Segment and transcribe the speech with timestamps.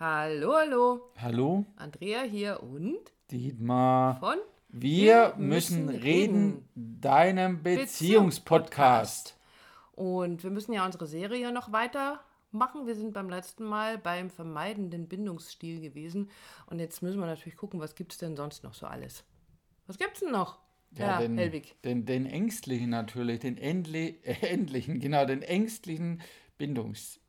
[0.00, 1.10] Hallo, hallo.
[1.16, 3.00] Hallo, Andrea hier und
[3.32, 4.20] Dietmar.
[4.20, 4.36] von
[4.68, 9.36] Wir müssen reden, deinem Beziehungspodcast.
[9.96, 12.86] Und wir müssen ja unsere Serie noch weitermachen.
[12.86, 16.30] Wir sind beim letzten Mal beim vermeidenden Bindungsstil gewesen.
[16.66, 19.24] Und jetzt müssen wir natürlich gucken, was gibt es denn sonst noch so alles?
[19.88, 20.60] Was gibt's denn noch?
[20.92, 21.74] Ja, den, Helwig.
[21.82, 26.22] Den, den ängstlichen natürlich, den endli äh, endlichen, genau, den ängstlichen
[26.56, 27.20] Bindungsstil.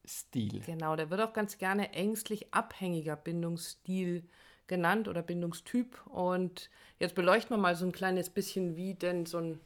[0.66, 4.24] Genau, der wird auch ganz gerne ängstlich abhängiger Bindungsstil
[4.68, 6.00] genannt oder Bindungstyp.
[6.08, 9.60] Und jetzt beleuchten wir mal so ein kleines bisschen, wie denn so ein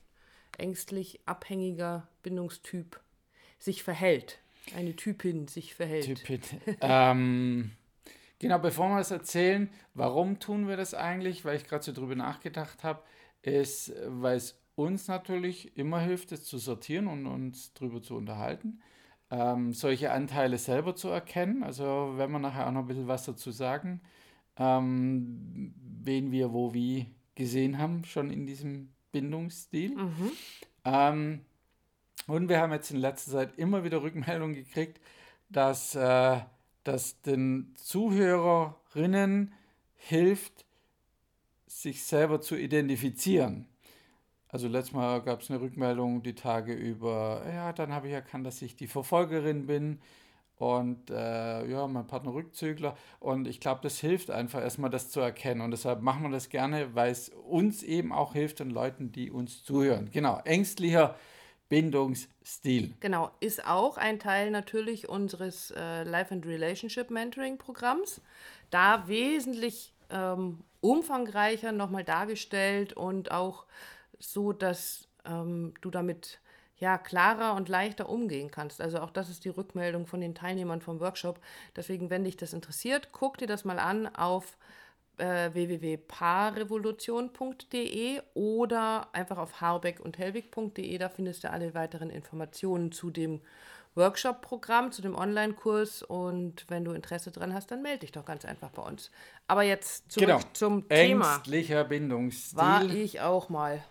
[0.57, 2.99] ängstlich abhängiger Bindungstyp
[3.59, 4.39] sich verhält.
[4.75, 6.05] Eine Typin sich verhält.
[6.05, 6.55] Typit.
[6.81, 7.71] ähm,
[8.39, 12.15] genau, bevor wir das erzählen, warum tun wir das eigentlich, weil ich gerade so drüber
[12.15, 13.03] nachgedacht habe,
[13.41, 18.81] ist, weil es uns natürlich immer hilft, es zu sortieren und uns drüber zu unterhalten.
[19.33, 21.63] Ähm, solche Anteile selber zu erkennen.
[21.63, 23.99] Also wenn wir nachher auch noch ein bisschen was dazu sagen,
[24.57, 29.97] ähm, wen wir wo wie gesehen haben, schon in diesem Bindungsstil.
[30.85, 31.41] Ähm,
[32.27, 35.01] und wir haben jetzt in letzter Zeit immer wieder Rückmeldungen gekriegt,
[35.49, 36.39] dass äh,
[36.83, 39.51] das den Zuhörerinnen
[39.95, 40.65] hilft,
[41.65, 43.65] sich selber zu identifizieren.
[44.53, 48.45] Also letztes Mal gab es eine Rückmeldung die Tage über, ja, dann habe ich erkannt,
[48.45, 49.99] dass ich die Verfolgerin bin
[50.57, 52.95] und äh, ja, mein Partner Rückzügler.
[53.19, 55.61] Und ich glaube, das hilft einfach erstmal, das zu erkennen.
[55.61, 59.31] Und deshalb machen wir das gerne, weil es uns eben auch hilft und Leuten, die
[59.31, 60.11] uns zuhören.
[60.11, 61.15] Genau, ängstlicher
[61.69, 62.93] Bindungsstil.
[62.99, 68.21] Genau, ist auch ein Teil natürlich unseres äh, Life and Relationship Mentoring Programms.
[68.69, 73.65] Da wesentlich ähm, umfangreicher nochmal dargestellt und auch
[74.29, 76.39] so, dass ähm, du damit
[76.77, 78.81] ja klarer und leichter umgehen kannst.
[78.81, 81.39] Also auch das ist die Rückmeldung von den Teilnehmern vom Workshop.
[81.75, 84.57] Deswegen, wenn dich das interessiert, guck dir das mal an auf
[85.17, 90.97] äh, www.paarrevolution.de oder einfach auf harbeck und helwig.de.
[90.97, 93.41] Da findest du alle weiteren Informationen zu dem
[93.95, 96.03] Workshop-Programm, zu dem Online-Kurs.
[96.03, 99.11] Und wenn du Interesse dran hast, dann melde dich doch ganz einfach bei uns.
[99.47, 101.35] Aber jetzt zurück Genau, zum Thema.
[101.35, 102.57] ängstlicher Bindungsstil.
[102.57, 103.83] War ich auch mal.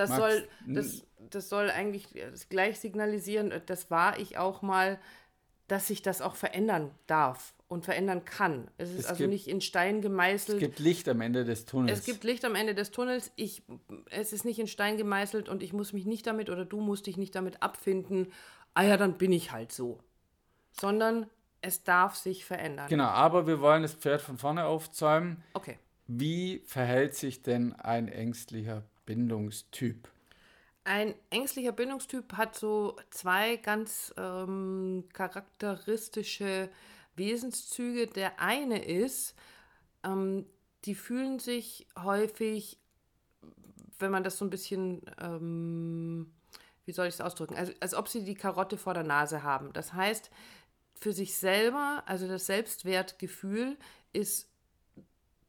[0.00, 2.08] Das Max, soll, das, das soll eigentlich
[2.48, 4.98] gleich signalisieren, das war ich auch mal,
[5.68, 8.68] dass sich das auch verändern darf und verändern kann.
[8.78, 10.56] Es ist Es also gibt- nicht in Stein gemeißelt.
[10.60, 11.98] es gibt Licht am Ende des Tunnels.
[12.00, 13.30] Es gibt Licht am Ende des Tunnels.
[13.36, 13.62] Ich,
[14.10, 17.06] es ist nicht in Stein gemeißelt und ich muss mich nicht damit oder du musst
[17.06, 18.32] dich nicht damit abfinden.
[18.74, 20.00] Ah ja, dann bin ich halt so.
[20.72, 21.26] Sondern
[21.60, 22.88] es darf sich verändern.
[22.88, 25.42] Genau, aber wir wollen das Pferd von vorne aufzäumen.
[25.52, 25.78] Okay.
[26.08, 30.08] Wie verhält sich denn ein ängstlicher Bindungstyp?
[30.84, 36.70] Ein ängstlicher Bindungstyp hat so zwei ganz ähm, charakteristische
[37.16, 38.06] Wesenszüge.
[38.06, 39.34] Der eine ist,
[40.04, 40.46] ähm,
[40.84, 42.78] die fühlen sich häufig,
[43.98, 46.32] wenn man das so ein bisschen, ähm,
[46.84, 49.72] wie soll ich es ausdrücken, also, als ob sie die Karotte vor der Nase haben.
[49.72, 50.30] Das heißt,
[50.94, 53.76] für sich selber, also das Selbstwertgefühl
[54.12, 54.49] ist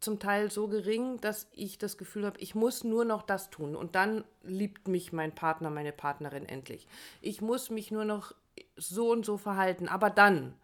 [0.01, 3.75] zum Teil so gering, dass ich das Gefühl habe, ich muss nur noch das tun
[3.75, 6.87] und dann liebt mich mein Partner, meine Partnerin endlich.
[7.21, 8.33] Ich muss mich nur noch
[8.75, 10.55] so und so verhalten, aber dann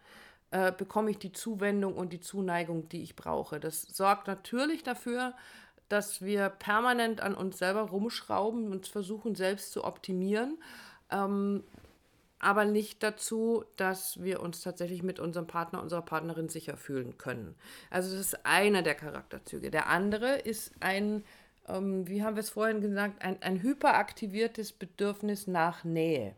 [0.52, 3.60] äh, bekomme ich die Zuwendung und die Zuneigung, die ich brauche.
[3.60, 5.34] Das sorgt natürlich dafür,
[5.88, 10.58] dass wir permanent an uns selber rumschrauben und versuchen selbst zu optimieren
[12.40, 17.56] aber nicht dazu, dass wir uns tatsächlich mit unserem Partner, unserer Partnerin sicher fühlen können.
[17.90, 19.72] Also das ist einer der Charakterzüge.
[19.72, 21.24] Der andere ist ein,
[21.68, 26.36] ähm, wie haben wir es vorhin gesagt, ein, ein hyperaktiviertes Bedürfnis nach Nähe,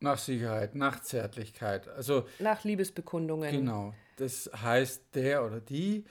[0.00, 1.88] Nach Sicherheit, nach Zärtlichkeit.
[1.88, 3.50] Also nach Liebesbekundungen.
[3.50, 6.04] genau, das heißt, der oder die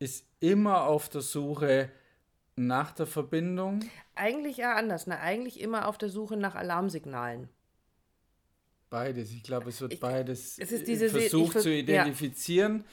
[0.00, 1.90] ist immer auf der Suche
[2.56, 3.80] nach der Verbindung.
[4.16, 5.18] Eigentlich eher anders, ne?
[5.20, 7.48] eigentlich immer auf der Suche nach Alarmsignalen.
[8.90, 9.30] Beides.
[9.32, 11.78] Ich glaube, es wird Ich- beides es ist diese versucht ver- zu ja.
[11.78, 12.84] identifizieren.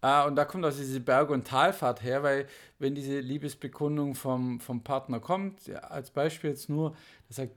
[0.00, 2.46] Ah, und da kommt auch diese Berg- und Talfahrt her, weil
[2.78, 6.96] wenn diese Liebesbekundung vom, vom Partner kommt, ja, als Beispiel jetzt nur,
[7.28, 7.52] der sagt,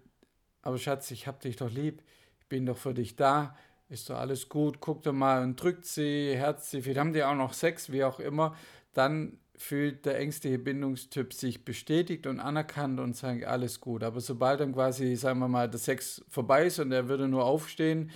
[0.62, 2.04] aber Schatz, ich hab dich doch lieb,
[2.40, 3.56] ich bin doch für dich da,
[3.90, 7.24] ist doch alles gut, guck doch mal und drückt sie, herzt sie, vielleicht haben die
[7.24, 8.56] auch noch Sex, wie auch immer,
[8.94, 14.04] dann fühlt der ängstliche Bindungstyp sich bestätigt und anerkannt und sagt, alles gut.
[14.04, 17.46] Aber sobald dann quasi, sagen wir mal, der Sex vorbei ist und er würde nur
[17.46, 18.12] aufstehen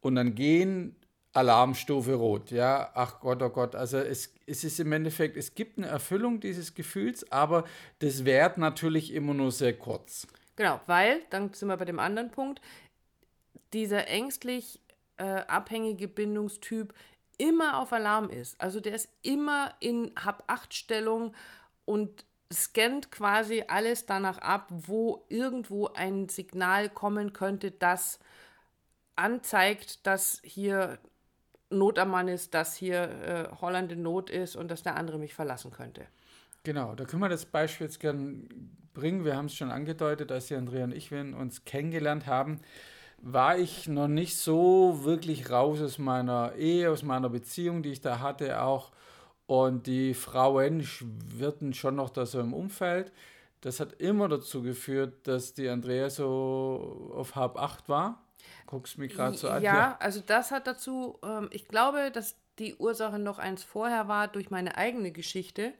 [0.00, 0.96] und dann gehen,
[1.32, 5.76] Alarmstufe rot, ja, ach Gott, oh Gott, also es, es ist im Endeffekt, es gibt
[5.76, 7.64] eine Erfüllung dieses Gefühls, aber
[7.98, 10.26] das währt natürlich immer nur sehr kurz.
[10.56, 12.62] Genau, weil, dann sind wir bei dem anderen Punkt,
[13.74, 14.80] dieser ängstlich
[15.18, 16.94] äh, abhängige Bindungstyp
[17.38, 18.60] immer auf Alarm ist.
[18.60, 21.34] Also der ist immer in Hab-Acht-Stellung
[21.84, 28.18] und scannt quasi alles danach ab, wo irgendwo ein Signal kommen könnte, das
[29.16, 30.98] anzeigt, dass hier
[31.70, 35.18] Not am Mann ist, dass hier äh, Holland in Not ist und dass der andere
[35.18, 36.06] mich verlassen könnte.
[36.62, 38.48] Genau, da können wir das Beispiel jetzt gern
[38.94, 39.24] bringen.
[39.24, 42.60] Wir haben es schon angedeutet, als die Andrea und ich uns kennengelernt haben,
[43.18, 48.00] war ich noch nicht so wirklich raus aus meiner Ehe, aus meiner Beziehung, die ich
[48.00, 48.92] da hatte auch.
[49.46, 53.12] Und die Frauen schwirrten schon noch da so im Umfeld.
[53.60, 58.22] Das hat immer dazu geführt, dass die Andrea so auf halb acht war.
[58.66, 59.62] Guckst mich gerade so an.
[59.62, 64.28] Ja, also das hat dazu, ähm, ich glaube, dass die Ursache noch eins vorher war
[64.28, 65.72] durch meine eigene Geschichte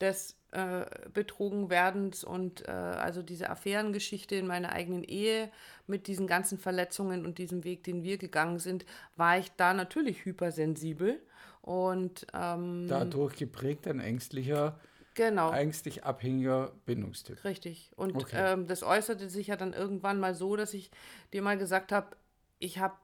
[0.00, 5.50] des äh, Betrogenwerdens und äh, also diese Affärengeschichte in meiner eigenen Ehe
[5.86, 8.86] mit diesen ganzen Verletzungen und diesem Weg, den wir gegangen sind,
[9.16, 11.20] war ich da natürlich hypersensibel
[11.60, 14.80] und ähm, dadurch geprägt ein ängstlicher,
[15.14, 15.52] genau.
[15.52, 17.44] ängstlich abhängiger Bindungstyp.
[17.44, 17.90] Richtig.
[17.96, 18.54] Und okay.
[18.54, 20.90] ähm, das äußerte sich ja dann irgendwann mal so, dass ich
[21.34, 22.16] dir mal gesagt habe,
[22.58, 22.96] ich habe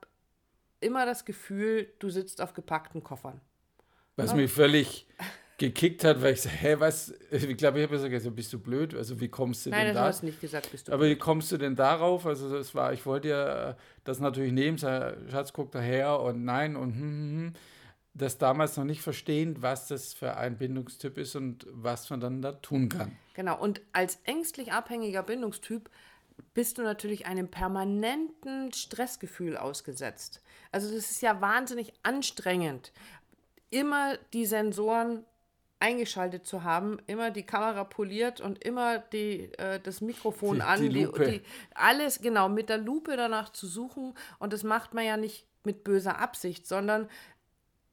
[0.79, 3.39] immer das Gefühl, du sitzt auf gepackten Koffern.
[4.15, 4.37] Was ja?
[4.37, 5.07] mich völlig
[5.57, 7.13] gekickt hat, weil ich so, hä, was?
[7.31, 8.93] Ich glaube, ich habe gesagt, bist du blöd?
[8.93, 10.01] Also wie kommst du Nein, denn da?
[10.01, 11.15] Nein, das hast du nicht gesagt, bist du Aber blöd.
[11.15, 12.25] wie kommst du denn darauf?
[12.25, 16.93] Also das war, ich wollte ja das natürlich nehmen, Schatz, guck daher und nein und
[16.93, 17.53] hm, hm, hm.
[18.17, 22.41] Das damals noch nicht verstehen, was das für ein Bindungstyp ist und was man dann
[22.41, 23.11] da tun kann.
[23.33, 25.89] Genau, und als ängstlich abhängiger Bindungstyp
[26.53, 30.41] bist du natürlich einem permanenten Stressgefühl ausgesetzt.
[30.71, 32.93] Also das ist ja wahnsinnig anstrengend,
[33.69, 35.25] immer die Sensoren
[35.79, 40.81] eingeschaltet zu haben, immer die Kamera poliert und immer die, äh, das Mikrofon die, an,
[40.81, 41.27] die Lupe.
[41.27, 41.41] Die,
[41.73, 44.13] alles genau mit der Lupe danach zu suchen.
[44.39, 47.09] Und das macht man ja nicht mit böser Absicht, sondern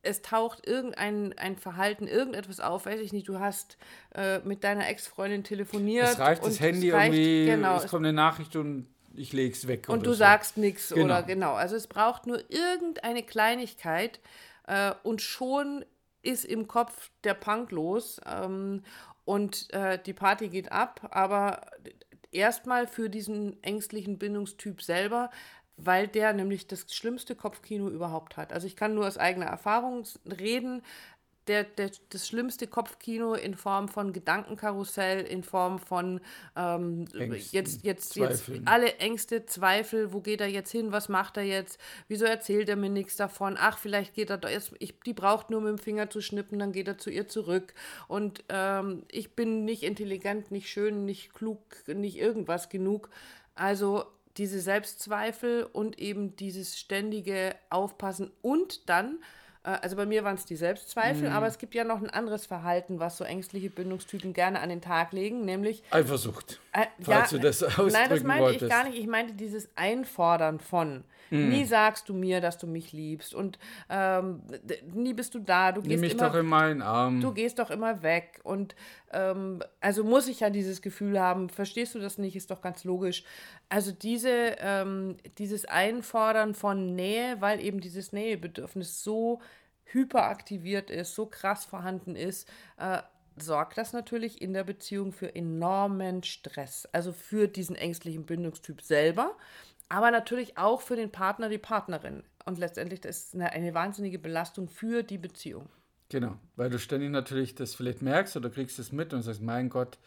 [0.02, 3.76] es taucht irgendein ein Verhalten, irgendetwas auf, weiß ich nicht, du hast
[4.14, 6.08] äh, mit deiner Ex-Freundin telefoniert.
[6.08, 9.54] Es reicht das Handy es reicht, irgendwie, genau, es kommt eine Nachricht und ich lege
[9.54, 9.88] es weg.
[9.88, 10.16] Und du so.
[10.16, 11.04] sagst nichts genau.
[11.04, 11.54] oder genau.
[11.54, 14.20] Also es braucht nur irgendeine Kleinigkeit
[14.66, 15.84] äh, und schon
[16.22, 18.82] ist im Kopf der Punk los ähm,
[19.24, 21.66] und äh, die Party geht ab, aber
[22.30, 25.30] erstmal für diesen ängstlichen Bindungstyp selber,
[25.76, 28.52] weil der nämlich das schlimmste Kopfkino überhaupt hat.
[28.52, 30.82] Also ich kann nur aus eigener Erfahrung reden
[31.48, 36.20] der, der, das schlimmste Kopfkino in Form von Gedankenkarussell, in Form von
[36.56, 41.36] ähm, Ängsten, jetzt, jetzt, jetzt alle Ängste, Zweifel, wo geht er jetzt hin, was macht
[41.36, 41.78] er jetzt,
[42.08, 45.50] wieso erzählt er mir nichts davon, ach, vielleicht geht er da jetzt, ich, die braucht
[45.50, 47.74] nur mit dem Finger zu schnippen, dann geht er zu ihr zurück
[48.06, 53.10] und ähm, ich bin nicht intelligent, nicht schön, nicht klug, nicht irgendwas genug.
[53.54, 54.04] Also
[54.36, 59.18] diese Selbstzweifel und eben dieses ständige Aufpassen und dann
[59.70, 61.34] also bei mir waren es die Selbstzweifel, mhm.
[61.34, 64.80] aber es gibt ja noch ein anderes Verhalten, was so ängstliche Bindungstypen gerne an den
[64.80, 66.60] Tag legen, nämlich Eifersucht.
[66.72, 68.62] Äh, falls ja, du das ausdrücken Nein, das meinte wolltest.
[68.62, 68.98] ich gar nicht.
[68.98, 71.04] Ich meinte dieses Einfordern von.
[71.30, 71.48] Mhm.
[71.48, 74.42] Nie sagst du mir, dass du mich liebst und ähm,
[74.92, 75.72] nie bist du da.
[75.72, 77.20] Du Nimm mich immer, doch in meinen Arm.
[77.20, 78.74] Du gehst doch immer weg und
[79.12, 81.48] ähm, also muss ich ja dieses Gefühl haben.
[81.48, 82.36] Verstehst du das nicht?
[82.36, 83.24] Ist doch ganz logisch.
[83.68, 89.40] Also diese, ähm, dieses Einfordern von Nähe, weil eben dieses Nähebedürfnis so
[89.84, 93.02] hyperaktiviert ist, so krass vorhanden ist, äh,
[93.36, 96.88] sorgt das natürlich in der Beziehung für enormen Stress.
[96.92, 99.36] Also für diesen ängstlichen Bindungstyp selber,
[99.88, 102.24] aber natürlich auch für den Partner, die Partnerin.
[102.44, 105.68] Und letztendlich ist es eine, eine wahnsinnige Belastung für die Beziehung.
[106.12, 109.70] Genau, weil du ständig natürlich das vielleicht merkst oder kriegst es mit und sagst, mein
[109.70, 109.98] Gott,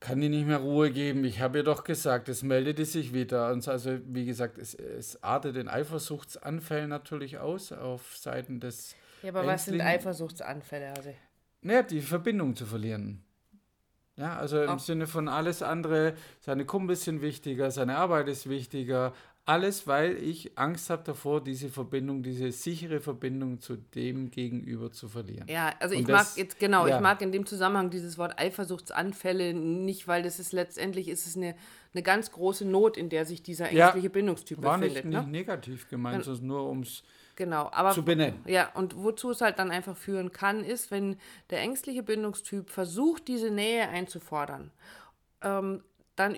[0.00, 1.24] kann die nicht mehr Ruhe geben.
[1.24, 3.52] Ich habe ihr doch gesagt, es meldet sich wieder.
[3.52, 8.96] Und also, wie gesagt, es, es artet in Eifersuchtsanfällen natürlich aus auf Seiten des.
[9.22, 10.94] Ja, aber was sind Eifersuchtsanfälle?
[10.96, 11.14] Also?
[11.60, 13.22] Naja, die Verbindung zu verlieren.
[14.16, 14.78] Ja, also im oh.
[14.78, 19.14] Sinne von alles andere, seine Kumpels sind wichtiger, seine Arbeit ist wichtiger,
[19.46, 25.08] alles, weil ich Angst habe davor, diese Verbindung, diese sichere Verbindung zu dem Gegenüber zu
[25.08, 25.46] verlieren.
[25.48, 26.96] Ja, also Und ich das, mag jetzt, genau, ja.
[26.96, 31.36] ich mag in dem Zusammenhang dieses Wort Eifersuchtsanfälle nicht, weil das ist letztendlich ist es
[31.36, 31.56] eine,
[31.92, 35.04] eine ganz große Not, in der sich dieser ängstliche ja, Bindungstyp war befindet.
[35.04, 35.22] War nicht, ne?
[35.22, 37.02] nicht negativ gemeint, sondern nur ums
[37.40, 38.38] Genau, aber zu benennen.
[38.46, 41.16] Ja, und wozu es halt dann einfach führen kann, ist, wenn
[41.48, 44.70] der ängstliche Bindungstyp versucht, diese Nähe einzufordern,
[45.40, 45.82] ähm,
[46.16, 46.34] dann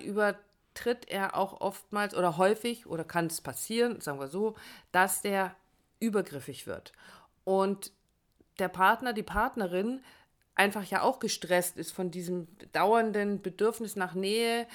[0.73, 4.55] übertritt er auch oftmals oder häufig oder kann es passieren, sagen wir so,
[4.91, 5.55] dass der
[5.99, 6.93] übergriffig wird.
[7.43, 7.91] Und
[8.59, 10.01] der Partner, die Partnerin
[10.55, 14.67] einfach ja auch gestresst ist von diesem dauernden Bedürfnis nach Nähe,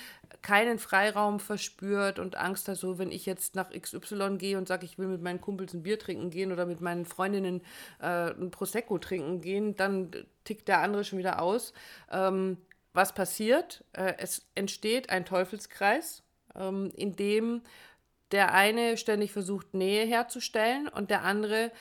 [0.43, 4.85] keinen Freiraum verspürt und Angst hat, so wenn ich jetzt nach XY gehe und sage,
[4.85, 7.63] ich will mit meinen Kumpels ein Bier trinken gehen oder mit meinen Freundinnen
[8.01, 10.11] äh, ein Prosecco trinken gehen, dann
[10.45, 11.73] tickt der andere schon wieder aus.
[12.11, 12.59] Ähm,
[12.93, 13.85] was passiert?
[13.93, 16.23] Äh, es entsteht ein Teufelskreis,
[16.55, 17.63] ähm, in dem
[18.31, 21.73] der eine ständig versucht, Nähe herzustellen und der andere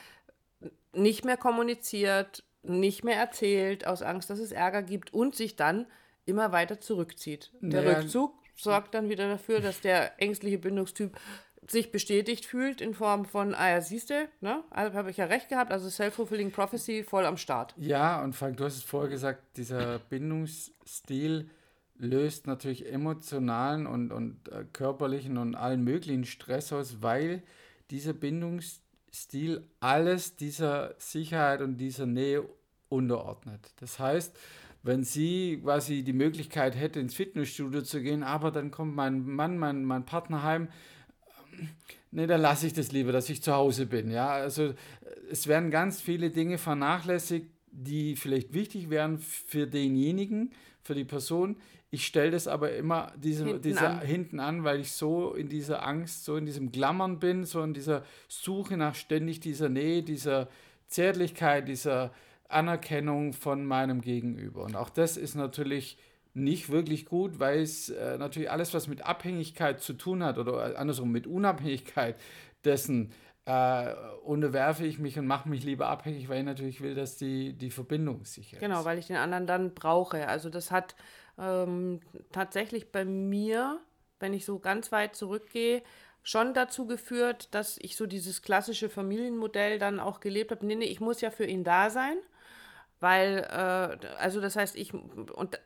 [0.94, 5.86] nicht mehr kommuniziert, nicht mehr erzählt, aus Angst, dass es Ärger gibt und sich dann
[6.24, 7.52] immer weiter zurückzieht.
[7.60, 7.98] Der naja.
[7.98, 11.16] Rückzug sorgt dann wieder dafür, dass der ängstliche Bindungstyp
[11.70, 14.62] sich bestätigt fühlt in Form von, ah ja, siehst du, ne?
[14.70, 17.74] Also habe ich ja recht gehabt, also Self-Fulfilling Prophecy voll am Start.
[17.76, 21.50] Ja, und Frank, du hast es vorher gesagt, dieser Bindungsstil
[21.98, 27.42] löst natürlich emotionalen und, und äh, körperlichen und allen möglichen Stress aus, weil
[27.90, 32.48] dieser Bindungsstil alles dieser Sicherheit und dieser Nähe
[32.88, 33.72] unterordnet.
[33.80, 34.38] Das heißt,
[34.82, 39.58] wenn sie quasi die Möglichkeit hätte, ins Fitnessstudio zu gehen, aber dann kommt mein Mann,
[39.58, 40.68] mein, mein Partner heim,
[42.10, 44.10] nee, dann lasse ich das lieber, dass ich zu Hause bin.
[44.10, 44.74] Ja, also
[45.30, 51.56] es werden ganz viele Dinge vernachlässigt, die vielleicht wichtig wären für denjenigen, für die Person.
[51.90, 54.00] Ich stelle das aber immer diese, hinten, diese, an.
[54.00, 57.72] hinten an, weil ich so in dieser Angst, so in diesem Glammern bin, so in
[57.72, 60.48] dieser Suche nach ständig dieser Nähe, dieser
[60.86, 62.12] Zärtlichkeit, dieser
[62.48, 64.64] Anerkennung von meinem Gegenüber.
[64.64, 65.98] Und auch das ist natürlich
[66.34, 70.78] nicht wirklich gut, weil es äh, natürlich alles, was mit Abhängigkeit zu tun hat oder
[70.78, 72.16] andersrum mit Unabhängigkeit
[72.64, 73.12] dessen,
[73.44, 73.94] äh,
[74.24, 77.70] unterwerfe ich mich und mache mich lieber abhängig, weil ich natürlich will, dass die, die
[77.70, 78.78] Verbindung sicher genau, ist.
[78.78, 80.28] Genau, weil ich den anderen dann brauche.
[80.28, 80.94] Also das hat
[81.38, 83.80] ähm, tatsächlich bei mir,
[84.20, 85.82] wenn ich so ganz weit zurückgehe,
[86.22, 90.66] schon dazu geführt, dass ich so dieses klassische Familienmodell dann auch gelebt habe.
[90.66, 92.18] Nee, nee, ich muss ja für ihn da sein
[93.00, 95.60] weil, äh, also das heißt, ich, und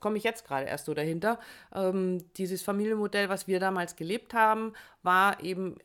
[0.00, 1.38] komme ich jetzt gerade erst so dahinter,
[1.74, 5.76] ähm, dieses Familienmodell, was wir damals gelebt haben, war eben,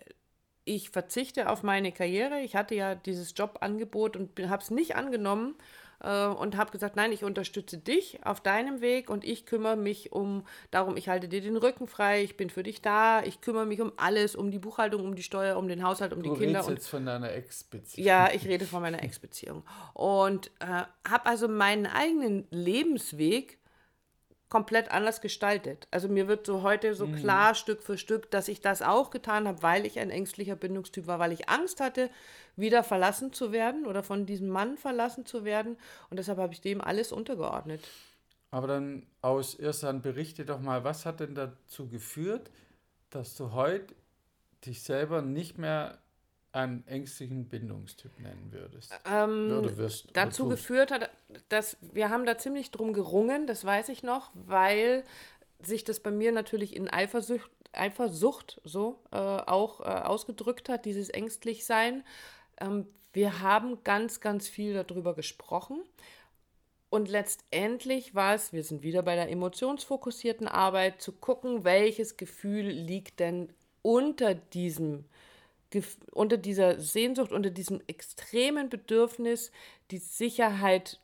[0.65, 2.39] ich verzichte auf meine Karriere.
[2.39, 5.55] Ich hatte ja dieses Jobangebot und habe es nicht angenommen
[6.03, 10.12] äh, und habe gesagt, nein, ich unterstütze dich auf deinem Weg und ich kümmere mich
[10.12, 13.65] um, darum, ich halte dir den Rücken frei, ich bin für dich da, ich kümmere
[13.65, 16.39] mich um alles, um die Buchhaltung, um die Steuer, um den Haushalt, um du die
[16.39, 16.60] Kinder.
[16.60, 18.05] Du redest jetzt von deiner Ex-Beziehung.
[18.05, 19.63] Ja, ich rede von meiner Ex-Beziehung.
[19.93, 23.57] Und äh, habe also meinen eigenen Lebensweg
[24.53, 25.88] komplett anders gestaltet.
[25.89, 27.15] Also mir wird so heute so mhm.
[27.15, 31.07] klar Stück für Stück, dass ich das auch getan habe, weil ich ein ängstlicher Bindungstyp
[31.07, 32.12] war, weil ich Angst hatte,
[32.55, 35.75] wieder verlassen zu werden oder von diesem Mann verlassen zu werden.
[36.12, 37.81] Und deshalb habe ich dem alles untergeordnet.
[38.51, 42.51] Aber dann aus Hand berichte doch mal, was hat denn dazu geführt,
[43.10, 43.95] dass du heute
[44.67, 45.98] dich selber nicht mehr
[46.51, 48.93] einen ängstlichen Bindungstyp nennen würdest?
[49.12, 51.10] Ähm, Würde wirst, dazu geführt hat,
[51.49, 55.03] dass wir haben da ziemlich drum gerungen, das weiß ich noch, weil
[55.61, 61.09] sich das bei mir natürlich in Eifersucht, Eifersucht so äh, auch äh, ausgedrückt hat, dieses
[61.09, 62.03] Ängstlichsein.
[62.59, 65.83] Ähm, wir haben ganz, ganz viel darüber gesprochen.
[66.89, 72.67] Und letztendlich war es, wir sind wieder bei der emotionsfokussierten Arbeit, zu gucken, welches Gefühl
[72.67, 73.49] liegt denn
[73.81, 75.05] unter diesem
[76.11, 79.51] unter dieser Sehnsucht, unter diesem extremen Bedürfnis,
[79.89, 80.99] die Sicherheit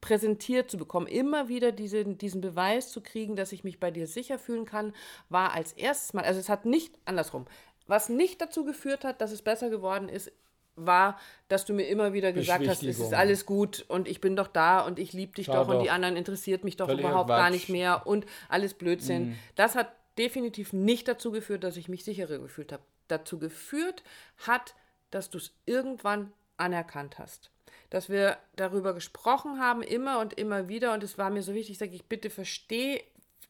[0.00, 4.06] präsentiert zu bekommen, immer wieder diese, diesen Beweis zu kriegen, dass ich mich bei dir
[4.06, 4.92] sicher fühlen kann,
[5.28, 7.46] war als erstes Mal, also es hat nicht andersrum,
[7.86, 10.32] was nicht dazu geführt hat, dass es besser geworden ist,
[10.76, 14.36] war, dass du mir immer wieder gesagt hast, es ist alles gut und ich bin
[14.36, 16.88] doch da und ich liebe dich Schau doch, doch und die anderen interessiert mich doch
[16.88, 17.38] überhaupt Quatsch.
[17.38, 19.30] gar nicht mehr und alles Blödsinn.
[19.30, 19.36] Mhm.
[19.56, 24.04] Das hat definitiv nicht dazu geführt, dass ich mich sicherer gefühlt habe dazu geführt
[24.46, 24.74] hat,
[25.10, 27.50] dass du es irgendwann anerkannt hast.
[27.90, 31.78] Dass wir darüber gesprochen haben, immer und immer wieder, und es war mir so wichtig,
[31.78, 33.02] sage ich, bitte verstehe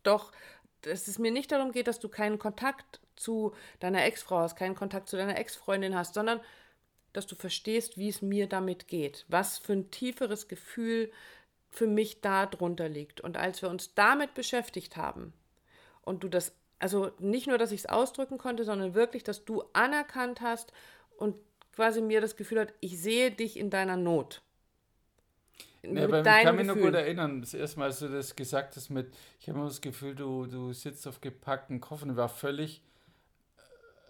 [0.03, 0.33] doch,
[0.83, 4.75] dass es mir nicht darum geht, dass du keinen Kontakt zu deiner Ex-Frau hast, keinen
[4.75, 6.41] Kontakt zu deiner Ex-Freundin hast, sondern
[7.13, 11.13] dass du verstehst, wie es mir damit geht, was für ein tieferes Gefühl
[11.71, 13.21] für mich da drunter liegt.
[13.21, 15.33] Und als wir uns damit beschäftigt haben
[16.03, 19.63] und du das also nicht nur, dass ich es ausdrücken konnte, sondern wirklich, dass du
[19.75, 20.73] anerkannt hast
[21.17, 21.37] und
[21.75, 24.43] quasi mir das Gefühl hat, ich sehe dich in deiner Not.
[25.83, 28.91] Ja, ich kann mich noch gut erinnern, das erste Mal, als du das gesagt hast
[28.91, 32.83] mit, ich habe immer das Gefühl, du, du sitzt auf gepackten Koffern, war völlig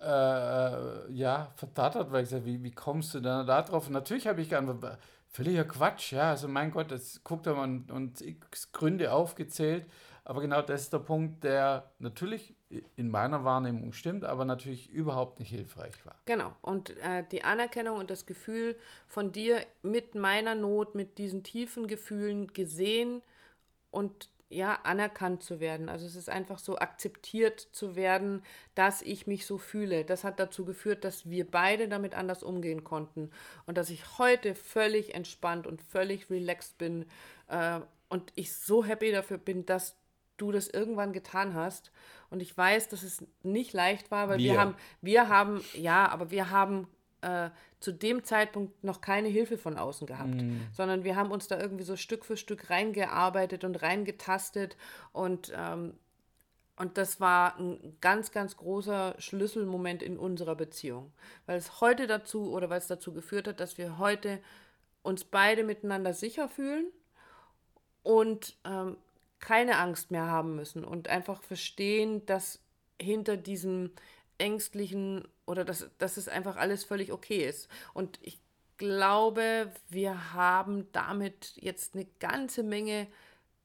[0.02, 3.87] äh, äh, ja, verdattert, weil ich gesagt wie, wie kommst du da, da drauf?
[3.87, 4.99] Und natürlich habe ich geantwortet,
[5.29, 9.87] völliger Quatsch, ja, also mein Gott, jetzt guckt er mal und, und x Gründe aufgezählt,
[10.25, 12.55] aber genau das ist der Punkt, der natürlich
[12.97, 16.15] in meiner Wahrnehmung stimmt, aber natürlich überhaupt nicht hilfreich war.
[16.27, 16.53] Genau.
[16.62, 18.77] Und äh, die Anerkennung und das Gefühl
[19.09, 23.23] von dir mit meiner Not, mit diesen tiefen Gefühlen gesehen
[23.91, 25.89] und ja, anerkannt zu werden.
[25.89, 28.43] Also es ist einfach so akzeptiert zu werden,
[28.75, 30.05] dass ich mich so fühle.
[30.05, 33.31] Das hat dazu geführt, dass wir beide damit anders umgehen konnten
[33.67, 37.07] und dass ich heute völlig entspannt und völlig relaxed bin
[37.47, 39.97] äh, und ich so happy dafür bin, dass
[40.37, 41.93] du das irgendwann getan hast.
[42.31, 44.61] Und ich weiß, dass es nicht leicht war, weil wir, wir.
[44.61, 46.87] haben, wir haben, ja, aber wir haben
[47.23, 50.69] äh, zu dem Zeitpunkt noch keine Hilfe von außen gehabt, mm.
[50.73, 54.77] sondern wir haben uns da irgendwie so Stück für Stück reingearbeitet und reingetastet.
[55.13, 55.95] Und ähm,
[56.81, 61.13] und das war ein ganz, ganz großer Schlüsselmoment in unserer Beziehung,
[61.45, 64.41] weil es heute dazu oder weil es dazu geführt hat, dass wir heute
[65.03, 66.87] uns beide miteinander sicher fühlen
[68.03, 68.97] und ähm,
[69.40, 72.61] keine Angst mehr haben müssen und einfach verstehen, dass
[73.00, 73.90] hinter diesem
[74.38, 77.68] ängstlichen oder dass, dass es einfach alles völlig okay ist.
[77.94, 78.38] Und ich
[78.76, 83.06] glaube, wir haben damit jetzt eine ganze Menge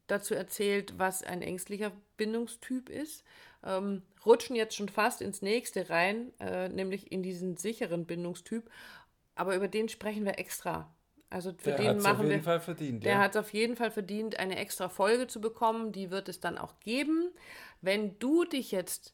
[0.07, 3.23] dazu erzählt, was ein ängstlicher Bindungstyp ist.
[3.63, 8.69] Ähm, rutschen jetzt schon fast ins nächste rein, äh, nämlich in diesen sicheren Bindungstyp.
[9.35, 10.93] Aber über den sprechen wir extra.
[11.29, 13.03] Also für der den machen auf jeden wir, Fall verdient.
[13.03, 13.19] Der ja.
[13.19, 15.91] hat es auf jeden Fall verdient, eine extra Folge zu bekommen.
[15.91, 17.31] Die wird es dann auch geben.
[17.81, 19.13] Wenn du dich jetzt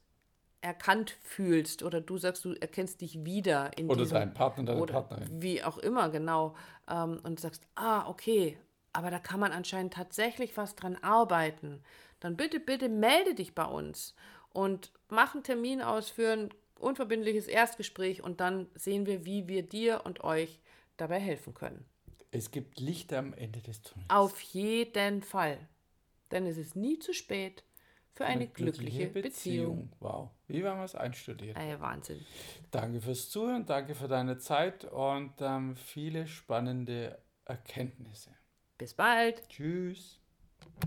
[0.62, 4.82] erkannt fühlst oder du sagst, du erkennst dich wieder in oder diesem, dein Partner, deine
[4.82, 5.42] oder Partnerin.
[5.42, 6.56] Wie auch immer, genau.
[6.90, 8.58] Ähm, und sagst, ah, okay,
[8.94, 11.82] aber da kann man anscheinend tatsächlich was dran arbeiten.
[12.20, 14.16] Dann bitte, bitte melde dich bei uns
[14.50, 19.64] und mach einen Termin aus für ein unverbindliches Erstgespräch und dann sehen wir, wie wir
[19.64, 20.60] dir und euch
[20.98, 21.86] dabei helfen können.
[22.32, 24.10] Es gibt Licht am Ende des Tunnels.
[24.10, 25.58] Auf jeden Fall.
[26.32, 27.64] Denn es ist nie zu spät,
[28.14, 29.90] für eine, glückliche, glückliche Beziehung.
[29.90, 29.94] Beziehung.
[30.00, 31.58] Wow, wie wir es einstudiert?
[31.58, 32.26] Ey, Wahnsinn.
[32.70, 38.32] Danke fürs Zuhören, danke für deine Zeit und ähm, viele spannende Erkenntnisse.
[38.78, 39.48] Bis bald.
[39.50, 40.21] Tschüss.